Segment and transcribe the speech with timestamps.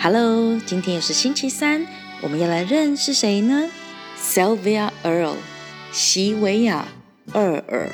[0.00, 1.84] Hello，今天又是星期三，
[2.20, 3.68] 我们要来认识谁呢
[4.16, 5.34] ？Sylvia Earle，
[5.90, 6.86] 西维亚·
[7.36, 7.90] 厄尔。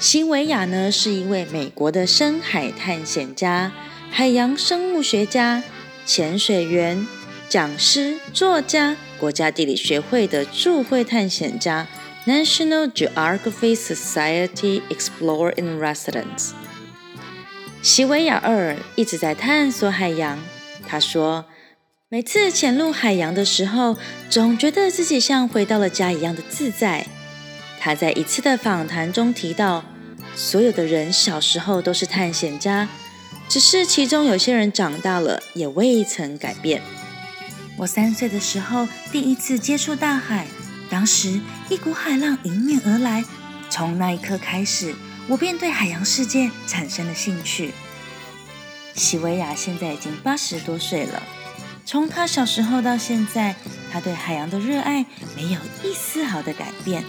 [0.00, 3.70] 西维亚呢是一位美国的深海探险家、
[4.10, 5.62] 海洋生物学家、
[6.04, 7.06] 潜水员、
[7.48, 11.86] 讲师、作家、国家地理学会的驻会探险家。
[12.26, 16.50] National Geographic Society Explorer in Residence。
[17.80, 20.36] 西维亚·厄尔一直在探索海洋。
[20.88, 21.46] 他说，
[22.08, 23.96] 每次潜入海洋的时候，
[24.30, 27.06] 总觉得自己像回到了家一样的自在。
[27.80, 29.84] 他在一次的访谈中提到，
[30.34, 32.88] 所有的人小时候都是探险家，
[33.48, 36.82] 只是其中有些人长大了也未曾改变。
[37.78, 40.46] 我三岁的时候第一次接触大海。
[40.88, 43.24] 当时一股海浪迎面而来，
[43.68, 44.94] 从那一刻开始，
[45.26, 47.72] 我便对海洋世界产生了兴趣。
[48.96, 51.22] 西维亚现在已经八十多岁了，
[51.84, 53.54] 从他小时候到现在，
[53.92, 55.04] 他对海洋的热爱
[55.36, 57.04] 没有一丝毫的改变，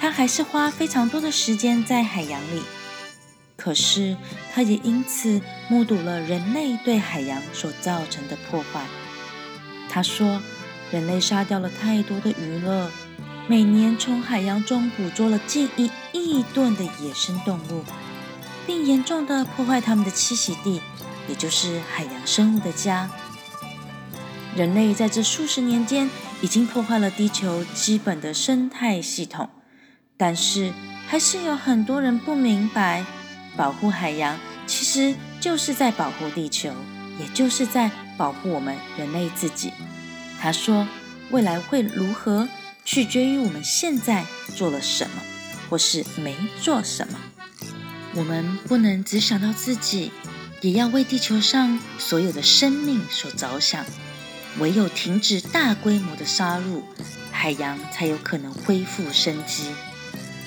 [0.00, 2.62] 他还是花非常多的时间在海洋里。
[3.56, 4.16] 可是，
[4.54, 8.82] 他也因此目睹了人类对海洋所造成的破坏。
[9.88, 10.40] 他说
[10.92, 12.90] ：“人类杀掉了太多的鱼了。”
[13.48, 17.84] 每年从海洋中捕捉了近一亿吨的野生动物，
[18.66, 20.80] 并严重的破坏它们的栖息地，
[21.28, 23.10] 也就是海洋生物的家。
[24.54, 26.08] 人类在这数十年间
[26.40, 29.50] 已经破坏了地球基本的生态系统，
[30.16, 30.72] 但是
[31.06, 33.04] 还是有很多人不明白，
[33.56, 36.72] 保护海洋其实就是在保护地球，
[37.20, 39.72] 也就是在保护我们人类自己。
[40.40, 40.88] 他说
[41.30, 42.48] ：“未来会如何？”
[42.86, 45.20] 取决于我们现在做了什么，
[45.68, 47.18] 或是没做什么。
[48.14, 50.12] 我们不能只想到自己，
[50.60, 53.84] 也要为地球上所有的生命所着想。
[54.58, 56.80] 唯有停止大规模的杀戮，
[57.30, 59.64] 海洋才有可能恢复生机。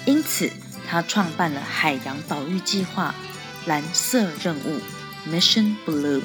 [0.06, 0.52] 因此，
[0.90, 3.14] 他创办了海洋保育计划——
[3.68, 4.82] 蓝色任务
[5.30, 6.24] （Mission Blue），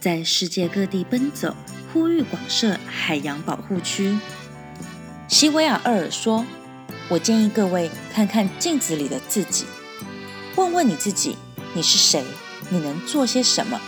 [0.00, 1.54] 在世界各地奔走，
[1.92, 4.18] 呼吁广设海洋保护区。
[5.28, 6.44] 西维尔·厄尔说
[7.08, 9.66] ：“我建议各位看看镜子里的自己，
[10.56, 11.36] 问问你自己，
[11.72, 12.24] 你是谁？
[12.71, 13.79] 你能做些什么？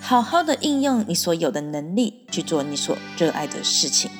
[0.00, 4.10] 好好的应用你所有的能力去做你所热爱的事情。”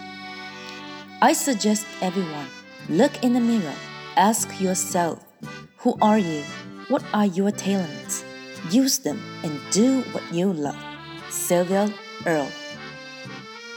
[1.21, 2.49] I suggest everyone
[2.89, 3.73] look in the mirror,
[4.17, 5.19] ask yourself,
[5.83, 6.43] who are you?
[6.89, 8.23] What are your talents?
[8.71, 10.77] Use them and do what you love.
[11.31, 11.91] Sylvia
[12.25, 12.47] Earle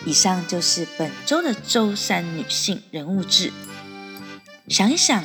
[0.05, 3.51] 以上就是本周的周三女性人物志。
[4.67, 5.23] 想一想，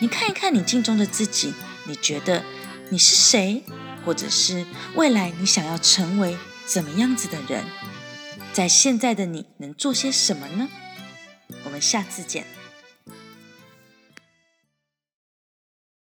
[0.00, 1.54] 你看一看你镜中的自己，
[1.86, 2.42] 你觉得
[2.90, 3.62] 你是谁？
[4.05, 7.63] 或者是未来你想要成为怎么样子的人？
[8.53, 10.67] 在现在的你能做些什么呢？
[11.63, 12.45] 我们下次见。